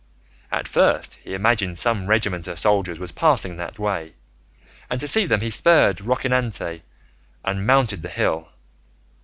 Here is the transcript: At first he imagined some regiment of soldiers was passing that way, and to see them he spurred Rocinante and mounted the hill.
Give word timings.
At 0.51 0.67
first 0.67 1.19
he 1.23 1.35
imagined 1.35 1.77
some 1.77 2.07
regiment 2.07 2.47
of 2.47 2.57
soldiers 2.57 2.97
was 2.97 3.11
passing 3.11 3.57
that 3.57 3.77
way, 3.77 4.15
and 4.89 4.99
to 4.99 5.07
see 5.07 5.27
them 5.27 5.41
he 5.41 5.51
spurred 5.51 5.97
Rocinante 6.01 6.81
and 7.45 7.67
mounted 7.67 8.01
the 8.01 8.09
hill. 8.09 8.49